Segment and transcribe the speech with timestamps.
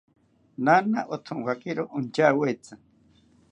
[0.63, 2.73] Naana othonkakiro ontyawetzi